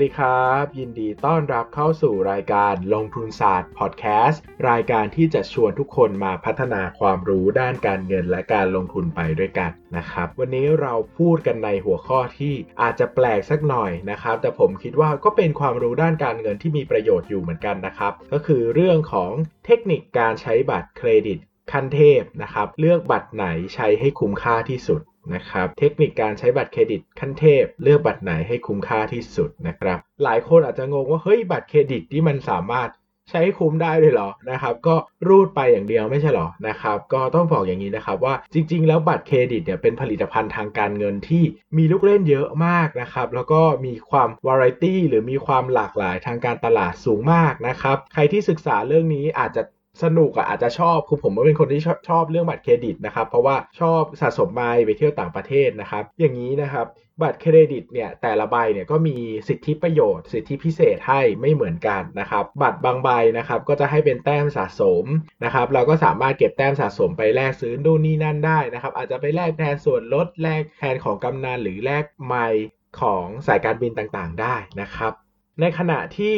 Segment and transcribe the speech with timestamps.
[0.00, 19.32] วัสดีครับ ยินดีต้อนรับเข้าสู่รายการลงทุนศาสตร์พอดแคสต์รายการที่จะชวนทุกคนมาพัฒนาความรู้ด้านการเงินและการลงทุนไปด้วยกันนะครับ วันนี้เราพูดกันในหัวข้อที่อาจจะแปลกสักหน่อยนะครับ แต่ผมคิดว่าก็เป็นความรู้ด้านการเงินที่มีประโยชน์อยู่เหมือนกันนะครับ ก็คือเรื่องของ
[19.66, 21.38] เทคนิคการใช้บัตรเครดิต
[21.72, 25.00] ขั้นเทพนะครับ เลือกบัตรไหนใช้ให้คุ้มค่าที่สุด
[25.34, 32.90] นะครับเทคนิคการใช้บัตรเครดิตขั้นเทพ เลือกบัตรไหนให้คุ้มค่าที่สุดนะครับ หลายคนอาจจะงงว่าเฮ้ยบัตรเครดิตที่มันสามารถ
[33.30, 34.96] ใช้คุ้มได้เลยเหรอนะครับ ก็
[35.28, 41.44] รูดไปอย่างเดียวไม่ใช่หรอนะครับ ก็ต้องบอกอย่างนี้นะครับว่าจริง ๆ แล้วบัตรเครดิตเนี่ยเป็นผลิตภัณฑ์ทางการเงินที่
[41.76, 49.62] มีลูกเล่นเยอะมากนะครับ แล้วก็มีความวาไรตี้หรือมีความหลากหลายทางการตลาดสูงมากนะครับ ใครที่ศึกษาเรื่องนี้อาจจะ
[50.02, 56.86] สนุกอะอาจจะชอบคือผมก็เป็นคนที่ชอบชอบเรื่องบัตรเครดิตนะครับ เพราะว่าชอบสะสมไมล์ไปเที่ยวต่างประเทศนะครับ อย่างนี้นะครับ
[57.22, 59.16] บัตรเครดิตเนี่ยแต่ละใบเนี่ยก็มี
[59.48, 65.04] สิทธิประโยชน์ สิทธิพิเศษให้ไม่เหมือนกันนะครับ บัตรบางใบนะครับก็จะให้เป็นแต้มสะสม
[65.44, 72.66] นะครับ เราก็สามารถเก็บแต้มสะสมไปแลกซื้อนู่นนี่นั่นได้นะครับ อาจจะไปแลกแทนส่วนลดแลกแทนของกำนัลหรือแลกไมล์
[73.00, 75.12] ของสายการบินต่างๆ ได้นะครับ
[75.60, 76.36] ในขณะที่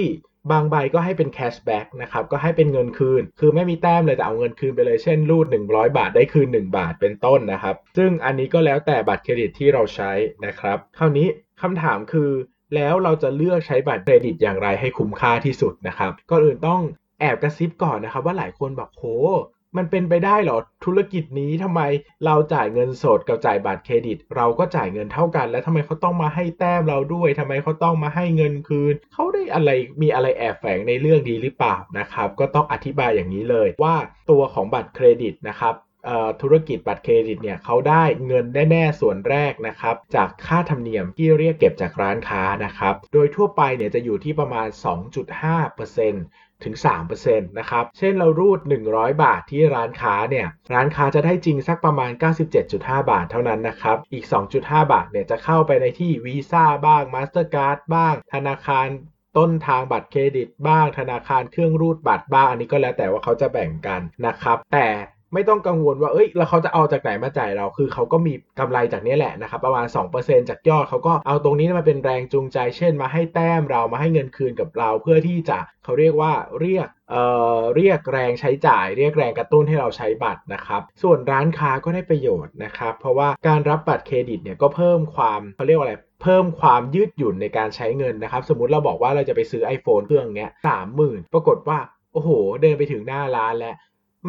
[0.50, 10.12] บางใบก็ให้เป็น cashback นะครับก็ให้เป็นเงินคืน คือไม่มีแต้มเลยแต่เอาเงินคืนไปเลยเช่นรูด 100 บาทได้คืน 1 บาทเป็นต้นนะครับ ซึ่งอันนี้ก็แล้วแต่บัตรเครดิตที่เราใช้
[10.46, 11.26] นะครับ คราวนี้
[11.62, 12.30] คำถามคือ
[12.74, 16.82] แล้วเราจะเลือกใช้บัตรเครดิตอย่างไรให้คุ้มค่าที่สุดนะครับก็อื่นต้อง
[17.20, 19.04] แอบกระซิบก่อนนะครับว่าหลายคนบอกโห
[19.76, 21.80] มันเป็นไปได้เหรอ ธุรกิจนี้ทำไม
[22.24, 29.70] เราจ่ายเงินสดกับจ่ายบัตรเครดิต เราก็จ่ายเงินเท่ากัน แล้วทำไมเขาต้องมาให้แต้มเราด้วยทำไมเขาต้องมาให้เงินคืน เขาได้อะไร
[30.02, 33.94] มีอะไรแอบแฝงในเรื่องดีหรือเปล่านะครับ ก็ต้องอธิบายอย่างนี้เลยว่า
[34.30, 35.74] ตัวของบัตรเครดิตนะครับ
[36.42, 44.68] ธุรกิจบัตรเครดิตเนี่ยเขาได้เงินแน่ๆส่วนแรกนะครับจากค่าธรรมเนียมที่เรียกเก็บจากร้านค้านะครับโดยทั่วไปเนี่ยจะอยู่ที่ประมาณ
[45.44, 46.74] 2.5%ถึง
[47.16, 48.60] 3%นะครับเช่นเรารูด
[48.90, 52.10] 100 บาทที่ร้านค้าเนี่ยร้านค้าจะได้จริงสักประมาณ
[52.60, 54.24] 97.5 บาทเท่านั้นนะครับอีก
[54.58, 58.86] 2.5 บาทเนี่ยจะเข้าไปในที่วีซ่าบ้าง Mastercard บ้าง ธนาคาร
[59.38, 64.86] ต้นทางบัตรเครดิตบ้างธนาคารเครื่องรูดบัตรบ้างอันนี้ก็แล้วแต่ว่าเขาจะแบ่งกันนะครับแต่
[65.34, 69.86] ไม่ต้องกังวลว่าเอ้ยแล้วเขาจะเอาจากไหนมาจ่ายเราคือเขาก็มีกำไรจากนี้แหละนะครับประมาณ
[70.18, 77.22] 2%จากยอดเขาก็เอาตรงนี้มาเป็นแรงจูงใจ เช่น มาให้แต้มเรามาให้เงินคืนกับเราเพื่อที่จะเขาเรียกว่าเรียกเอ่
[77.56, 91.78] อเรียกแรงใช้จ่าย เรียกแรงกระตุ้นให้เราใช้บัตรนะครับส่วนร้านค้าก็ได้ประโยชน์นะครับเพราะว่าการรับบัตรเครดิตเนี่ยก็เพิ่มความเขาเรียกว่าอะไรเพิ่มความยืดหยุ่นในการใช้เงินนะครับ สมมุติเราบอกว่าเราจะไปซื้อ iPhone เครื่องเนี้ยสามหมื่นปรากฏว่า
[92.12, 92.30] โอ้โห
[92.62, 93.74] เดินไปถึงหน้าร้านแล้ว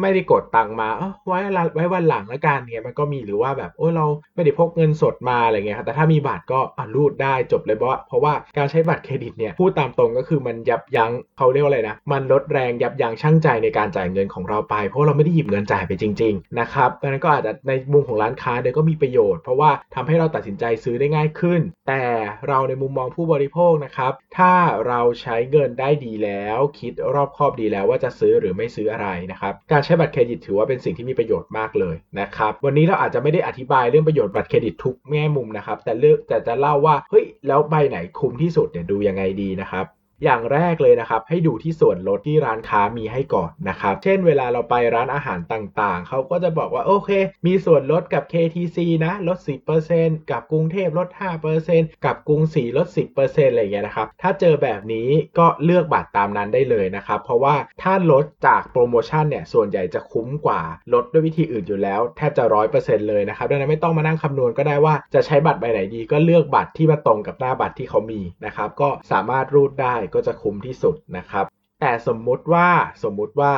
[0.00, 1.38] ไม่ได้กดตังมาเออไว้
[1.74, 6.60] ไว้วันหลังแล้วกันเนี่ยมันก็มีหรือว่าแบบโอ้เราไม่ได้พกเงินสดมาอะไรเงี้ยครับแต่ถ้ามีบัตรก็
[6.94, 22.02] รูดได้จบเลยเพราะเพราะว่าการใช้บัตรเครดิตเนี่ยพูดตามตรงก็คือมันยับยั้งเขาเรียกว่าอะไรนะมันลดแรงยับยั้งชั่งใจในการจ่ายเงินของเราไป เพราะเราไม่ได้หยิบเงินจ่ายไปจริงๆนะครับดังนั้นก็อาจจะในมุมของร้านค้าเนี่ยก็มีประโยชน์เพราะว่าทำให้เราตัดสินใจซื้อได้ง่ายขึ้น แต่
[22.48, 24.52] เราในมุมมองผู้บริโภคนะครับถ้า
[24.86, 39.86] เราใช้เงินได้ดีแล้ว คิดรอบคอบดีแล้วว่าจะซื้อหรือไม่ซื้ออะไรนะครับการใช้บัตรเครดิตถือว่าเป็นสิ่งที่มีประโยชน์มากเลยนะครับ วันนี้เราอาจจะไม่ได้อธิบายเรื่องประโยชน์บัตรเครดิตทุกแง่มุมนะครับ แต่เลือกแต่จะเล่าว่าเฮ้ยแล้วใบไหนคุ้มที่สุดเนี่ยดูยังไงดีนะครับ
[40.24, 47.10] อย่างแรกเลยนะครับ ให้ดูที่ส่วนลดที่ร้านค้ามีให้ก่อนนะครับ เช่นเวลาเราไปร้านอาหารต่างๆ เขาก็จะบอกว่า โอเค
[47.46, 49.38] มีส่วนลดกับ KTC นะ ลด
[49.84, 51.08] 10%กับกรุงเทพลด
[51.56, 55.08] 5%กับกรุงศรีลด 10%อะไรอย่างเงี้ยนะครับ ถ้าเจอแบบนี้
[55.38, 60.62] ก็เลือกบัตรตามนั้นได้เลยนะครับ เพราะว่าถ้าลดจากโปรโมชั่นเนี่ย ส่วนใหญ่จะคุ้มกว่า
[60.94, 71.44] ลดด้วยวิธีอื่นอยู่แล้ว แทบจะร้อยเปอร์เซ็นต์เลยนะครับ ดังนั้นไม่ต้องมานั่งคำนวณก็ได้ว่าจะใช้บัตรใบไหนดี ก็เลือกบัตรที่มาตรงกับหน้าบัตรที่เขามีนะครับ ก็สามารถรูดได้ก็จะคุ้มที่สุดนะครับ
[71.80, 72.68] แต่สมมุติว่า
[73.04, 73.54] สมมุติว่า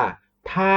[0.53, 0.75] ถ้า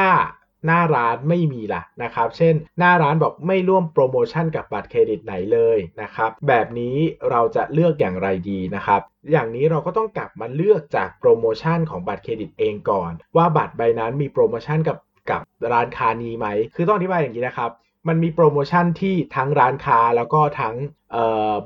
[0.66, 6.96] หน้าร้านไม่มีล่ะนะครับ เช่น หน้าร้านบอกไม่ร่วมโปรโมชั่นกับบัตรเครดิตไหนเลยนะครับ แบบนี้
[7.30, 9.00] เราจะเลือกอย่างไรดีนะครับ
[9.32, 14.98] อย่างนี้เราก็ต้องกลับมาเลือกจากโปรโมชั่นของบัตรเครดิตเองก่อน ว่าบัตรใบนั้นมีโปรโมชั่นกับ
[15.30, 15.42] กับ
[15.72, 17.70] ร้านค้านี้ไหม คือต้องอธิบายอย่างนี้นะครับ
[18.08, 20.74] มันมีโปรโมชั่นที่ทั้งร้านค้าแล้วก็ทั้ง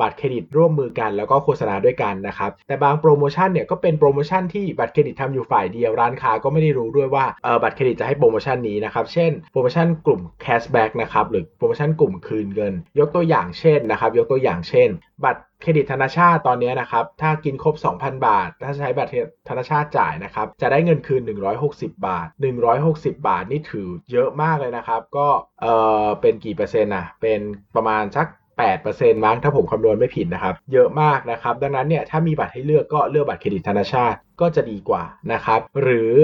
[0.01, 7.25] บัตรเครดิตร่วมมือกันแล้วก็โฆษณาด้วยกันนะครับ แต่บางโปรโมชั่นเนี่ยก็เป็นโปรโมชั่นที่บัตรเครดิตทำอยู่ฝ่ายเดียวร้านค้าก็ไม่ได้รู้ด้วยว่า
[7.63, 14.89] บัตรเครดิตจะให้โปรโมชั่นนี้นะครับ เช่นโปรโมชั่นกลุ่ม cashback นะครับหรือโปรโมชั่นกลุ่มคืนเงิน ยกตัวอย่างเช่นนะครับ ยกตัวอย่างเช่น
[15.25, 19.11] บัตรเครดิตธนาชาติตอนนี้นะครับ ถ้ากินครบ 2,000 บาท ถ้าใช้บัตร
[19.49, 21.23] ธนาชาติจ่ายนะครับ จะได้เงินคืน
[21.61, 22.27] 160 บาท
[22.73, 25.29] 160 บาทนี่ถือเยอะมากเลยนะครับ ก็
[25.61, 25.67] เอ
[26.05, 27.41] อเป็นกี่เปอร์เซ็นต์นะเป็น
[27.77, 28.27] ประมาณสัก
[28.63, 36.17] 8%มั้งถ้าผมคำนวณไม่ผิดนะครับ เยอะมากนะครับ ดังนั้นเนี่ยถ้ามีบัตรให้เลือกก็เลือกบัตรเครดิตธนาชาติก็จะดีกว่านะครับ หรือ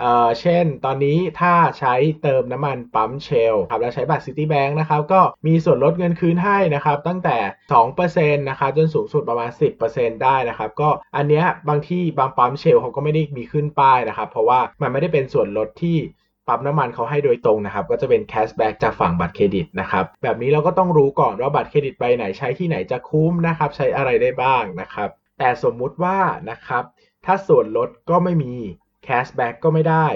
[0.00, 7.36] เอ่อเช่น ตอนนี้ถ้าใช้เติมน้ำมันปั๊ม Shell ครับแล้วใช้บัตร Citibank นะครับ ก็มีส่วนลดเงินคืนให้นะครับ ตั้งแต่
[7.92, 9.50] 2%นะครับจนสูงสุดประมาณ
[9.86, 15.96] 10%ได้นะครับ ก็อันเนี้ยบางที่บางปั๊ม Shell เขาก็ไม่ได้มีขึ้นป้ายนะครับ เพราะว่ามันไม่ได้เป็นส่วนลดที่
[16.48, 25.08] ปั๊มน้ำมันเขาให้โดยตรงนะครับ ก็จะเป็น cashback จากฝั่งบัตรเครดิตนะครับ แบบนี้เราก็ต้องรู้ก่อนว่าบัตรเครดิตใบไหนใช้ที่ไหนจะคุ้มนะครับ ใช้อะไรได้บ้างนะครับ
[25.38, 26.18] แต่สมมุติว่า
[26.50, 26.84] นะครับ
[27.26, 28.54] ถ้าส่วนลดก็ไม่มี
[29.04, 30.06] cashback ก็ไม่ได้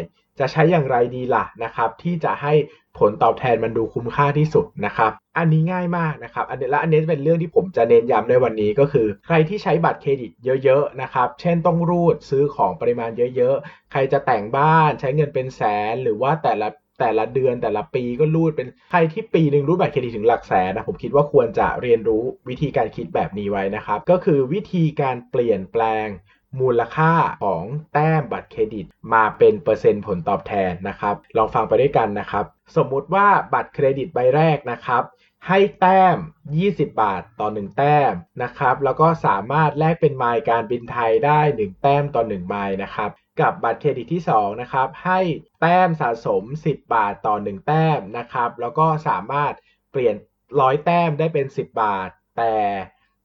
[0.40, 2.54] จะใช้อย่างไรดีล่ะนะครับ ที่จะให้
[2.98, 10.30] ผลตอบแทนมันดูคุ้มค่าที่สุดนะครับ อันนี้ง่ายมากนะครับ อันนี้และอันนี้เป็นเรื่องที่ผมจะเน้นย้ำในวันนี้ก็คือ ใครที่ใช้บัตรเครดิต
[10.64, 15.62] เยอะๆนะครับ เช่นต้องรูดซื้อของปริมาณเยอะๆ ใครจะแต่งบ้านใช้เงินเป็นแส
[15.92, 16.68] น หรือว่าแต่ละ
[17.00, 26.06] แต่ละเดือนแต่ละปีก็รูดเป็นใครที่ปีหนึ่งรูดบัตรเครดิตถึงหลักแสนนะผมคิดว่าควรจะเรียนรู้วิธีการคิดแบบนี้ไว้นะครับ ก็คือวิธีการเปลี่ยนแปลง
[26.60, 27.12] มูลค่า
[27.44, 32.44] ของแต้มบัตรเครดิต มาเป็นเปอร์เซ็นต์ผลตอบแทนนะครับ ลองฟังไปด้วยกันนะครับ
[32.76, 35.02] สมมุติว่าบัตรเครดิตใบแรกนะครับ
[35.48, 36.16] ให้แต้ม
[36.58, 38.12] 20 บาทต่อ 1 แต้ม
[38.42, 43.10] นะครับ แล้วก็สามารถแลกเป็นไมล์การบินไทยได้ 1 แต้มต่อ 1 ไมล์นะครับ
[43.40, 45.20] กับบัตรเครดิตที่ 2 นะครับ ให้
[45.60, 49.52] แต้มสะสม 10 บาทต่อ 1 แต้มนะครับ แล้วก็สามารถ
[49.90, 50.16] เปลี่ยน
[50.60, 52.08] ร้อยแต้มได้เป็น 10 บาท
[52.38, 52.54] แต่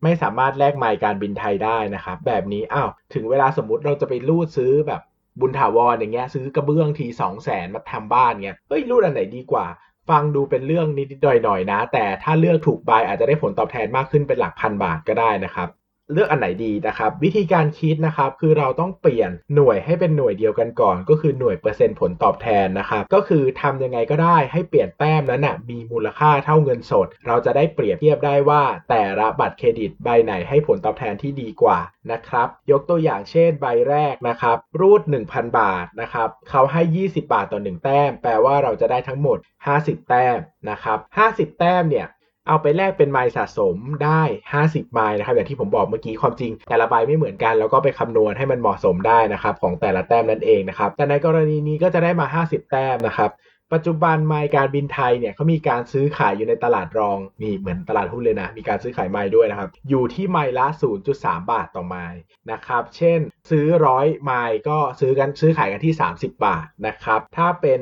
[0.03, 5.01] ไม่สามารถแลกไมล์การบินไทยได้นะครับแบบนี้อ้าวถึงเวลาสมมติเราจะไปรูดซื้อแบบ
[5.39, 9.65] บุญถาวรอย่างเงี้ยซื้อกระเบื้องทีสองแสนมาทำบ้านเงี้ยเฮ้ยรูดอันไหนดีกว่า
[10.09, 15.69] ฟังดูเป็นเรื่องนิดๆหน่อยๆนะ แต่ถ้าเลือกถูกใบอาจจะได้ผลตอบแทนมากขึ้นเป็นหลักพันบาทก็ได้นะครับ
[16.13, 31.79] เลือกอันไหนดีนะครับ วิธีการคิดนะครับ คือเราต้องเปลี่ยนหน่วยให้เป็นหน่วยเดียวกันก่อน ก็คือหน่วยเปอร์เซ็นต์ผลตอบแทนนะครับ ก็คือทำยังไงก็ได้ให้เปลี่ยนแต้มนั้นน่ะมีมูลค่าเท่าเงินสด เราจะได้เปรียบเทียบได้ว่า แต่ละบัตรเครดิตใบไหนให้ผลตอบแทนที่ดีกว่า
[32.11, 39.37] นะครับ ยกตัวอย่างเช่นใบแรกนะครับ รูด 1,000 บาทนะครับเขาให้ 20 บาทต่อ 1 แต้ม แปลว่าเราจะได้ทั้งหมด
[39.73, 40.39] 50 แต้ม
[40.69, 40.97] นะครับ
[41.29, 42.07] 50 แต้มเนี่ย
[42.47, 44.21] เอาไปแลกเป็นไมล์สะสมได้
[44.57, 53.31] 50 ไมล์นะครับอย่างที่ผมบอกเมื่อกี้ความจริง แต่ละใบไม่เหมือนกัน แล้วก็ไปคำนวณให้มันเหมาะสมได้นะครับของแต่ละแต้มนั่นเองนะครับแต่ในกรณีนี้ก็จะได้มา 50 แต้มนะครับ
[53.73, 60.65] ปัจจุบันไมล์การบินไทยเนี่ยเขามีการซื้อขายอยู่ในตลาดรองนี่เหมือนตลาดหุ้นเลยนะ มีการซื้อขายไมล์ด้วยนะครับ อยู่ที่ไมล์ละ
[61.07, 62.19] 0.3 บาทต่อไมล์
[62.51, 63.19] นะครับ เช่น
[63.49, 67.79] ซื้อร้อยไมล์ก็ซื้อกันซื้อขายกันที่ 30 บาทนะครับ ถ้าเป็น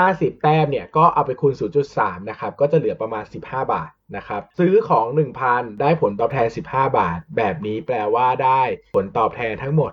[0.00, 1.54] 50 แต้มเนี่ยก็เอาไปคูณ
[1.92, 5.06] 0.3 นะครับ ก็จะเหลือประมาณ 15 บาทนะครับ ซื้อของ
[5.44, 8.62] 1,000 ได้ผลตอบแทน 15 บาท แบบนี้แปลว่าได้
[8.94, 9.90] ผลตอบแทนทั้งหมด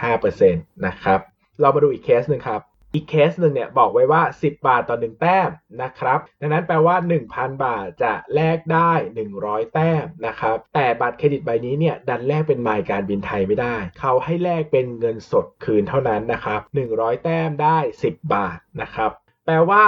[0.00, 1.20] 1.5%นะครับ
[1.60, 2.62] เรามาดูอีกเคสหนึ่งครับ
[2.94, 5.48] อีกเคสหนึ่งเนี่ยบอกไว้ว่า 10 บาทต่อ 1 แต้ม
[5.82, 6.96] นะครับ ดังนั้นแปลว่า
[7.30, 8.92] 1,000 บาทจะแลกได้
[9.32, 16.60] 100 แต้มนะครับ แต่บัตรเครดิตใบนี้เนี่ยดันแลกเป็นไมล์การบินไทยไม่ได้ เขาให้แลกเป็นเงินสดคืนเท่านั้นนะครับ
[16.92, 19.12] 100 แต้มได้ 10 บาทนะครับ
[19.50, 19.84] แปลว่า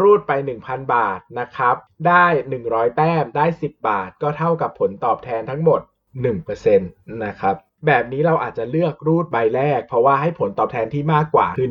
[0.00, 1.76] รูดไป 1,000 บาทนะครับ
[2.08, 2.26] ได้
[2.62, 5.80] 100 แต้มได้ 10 บาท ก็เท่ากับผลตอบแทนทั้งหมด
[6.32, 7.54] 1%นะครับ
[7.86, 11.68] แบบนี้เราอาจจะเลือกรูดใบแรก เพราะว่าให้ผลตอบแทนที่มากกว่าคือ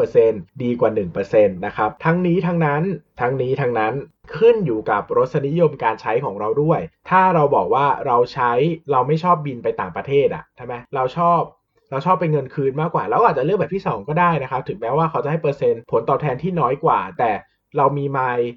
[0.00, 0.90] 1.5%ดีกว่า
[1.28, 2.82] 1%นะครับ ทั้งนี้ทั้งนั้น
[3.20, 3.94] ทั้งนี้ทั้งนั้น
[4.36, 8.52] ขึ้นอยู่กับรสนิยมการใช้ของเราด้วย ถ้าเราบอกว่าเราใช้
[8.92, 11.40] เราไม่ชอบบินไปต่างประเทศอะใช่ไหมเราชอบ
[11.90, 17.30] เราชอบเป็นเงินคืนมากกว่าเราอาจจะเลือกแบบที่ 2 ก็ได้นะครับ ถึงแม้ว่าเขาจะให้เปอร์เซ็นต์ผลตอบแทนที่น้อยกว่า แต่
[17.76, 18.48] เรามีไมล์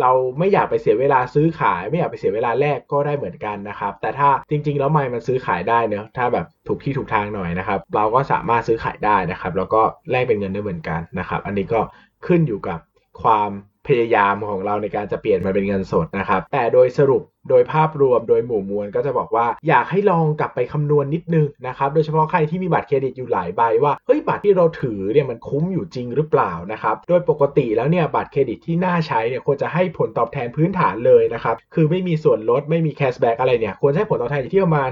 [0.00, 11.80] เราไม่อยากไปเสียเวลาซื้อขาย ไม่อยากไปเสียเวลาแลกก็ได้เหมือนกันนะครับ แต่ถ้าจริง ๆ แล้วไมล์มันซื้อขายได้เนอะถ้าแบบถูกที่ถูกทางหน่อยนะครับ เราก็สามารถซื้อขายได้นะครับ แล้วก็แลกเป็นเงินได้เหมือนกันนะครับ อันนี้ก็
[12.26, 12.78] ขึ้นอยู่กับ
[13.22, 13.50] ความ
[13.86, 34.90] พยายามของเราในการจะเปลี่ยนมาเป็นเงินสดนะครับ แต่โดยสรุป โดยภาพรวมโดยหมู่มวลก็จะบอกว่าอยากให้ลองกลับไปคำนวณนิดนึงนะครับโดยเฉพาะใครที่มีบัตรเครดิตอยู่หลายใบว่าเฮ้ยบัตรที่เราถือเนี่ยมันคุ้มอยู่จริงหรือเปล่านะครับโดยปกติแล้วเนี่ยบัตรเครดิตที่น่าใช้เนี่ยควรจะให้ผลตอบแทนพื้นฐานเลยนะครับคือไม่มีส่วนลดไม่มี cashback อะไรเนี่ยควรให้ผลตอบแทนอยู่ที่ประมาณ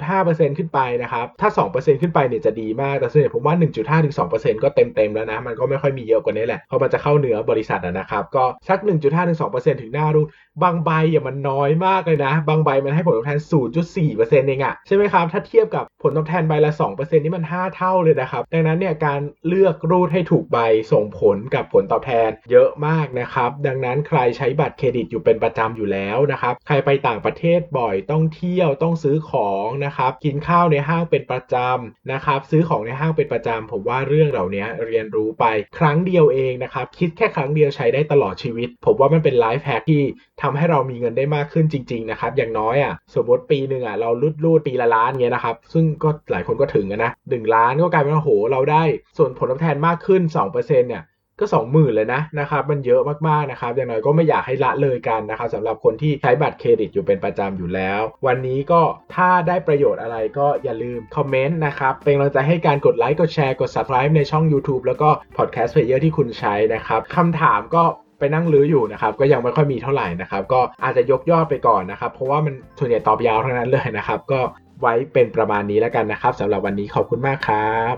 [0.00, 10.28] 1.5%ขึ้นไปนะครับถ้า 2%ขึ้นไปเนี่ยจะดีมากแต่ส่วนใหญ่ผมว่า 1.5ถึง2%ก็เต็มๆแล้วนะมันก็ไม่ค่อยมีเยอะกว่านี้แหละเพราะมันจะเข้าเนื้อบริษัทนะครับก็สัก 1.5ถึง2%ถึงหน้ารุ่น
[10.62, 13.40] บางใบอย่ามันน้อยมมากเลยนะ บางใบมันให้ผลตอบแทน
[13.84, 20.58] 0.4%เองอะใช่ไหมครับ ถ้าเทียบกับผลตอบแทนใบละ 2%นี่มัน 5 เท่าเลยนะครับ ดังนั้นเนี่ยการเลือกรูดให้ถูกใบ
[20.92, 35.44] ส่งผลกับผลตอบแทนเยอะมากนะครับ ดังนั้นใครใช้บัตรเครดิตอยู่เป็นประจำอยู่แล้วนะครับ ใครไปต่างประเทศบ่อยต้องเที่ยวต้องซื้อของนะครับ กินข้าวในห้างเป็นประจำนะครับ ซื้อของในห้างเป็นประจำผมว่าเรื่องเหล่านี้เรียนรู้ไป
[35.78, 40.02] ครั้งเดียวเองนะครับ คิดแค่ครั้งเดียวใช้ได้ตลอดชีวิต ผมว่ามันเป็นไลฟ์แฮกที่
[40.42, 48.82] ทำให้เรามีเงินได้มากขึ้นจริง ๆ นะครับ อย่างน้อยอะสมมติปีหนึ่งอะเราลุดรูดปีละล้านเงี้ยนะครับ ซึ่งก็หลายคนก็ถึงนะหนึ่งล้านก็กลายเป็นว่าโห เราได้
[49.18, 51.04] ส่วนผลตอบแทนมากขึ้น 2%เนี่ย
[51.42, 58.80] ก็20,000เลยนะนะครับมันเยอะมากๆนะครับอย่างน้อยก็ไม่อยากให้ละเลยกันนะครับสำหรับคนที่ใช้บัตรเครดิตอยู่เป็นประจำอยู่แล้ว วันนี้ก็
[59.14, 67.82] ถ้าได้ประโยชน์อะไรก็อย่าลืมคอมเมนต์นะครับเป็นกำลังใจให้การกดไลค์กดแชร์กด subscribe ในช่อง YouTube แล้วก็ podcast player ที่คุณใช้นะครับคำถามก็
[68.20, 74.40] ไปนั่งลื้ออยู่นะครับก็ยังไม่ค่อยมีเท่าไหร่นะครับก็อาจจะยกยอดไปก่อนนะครับ เพราะว่ามันส่วนใหญ่ตอบยาวทั้งนั้นเลยนะครับ ก็
[74.80, 77.96] ไว้เป็นประมาณนี้แล้วกันนะครับสำหรับวันนี้ขอบคุณมากครับ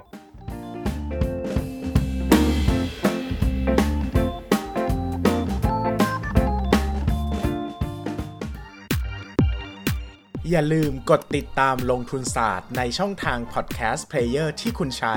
[10.50, 15.16] อย่าลืมกดติดตามลงทุนศาสตร์ในช่องทางพอดแคสต์เพลเยอร์ที่คุณใช้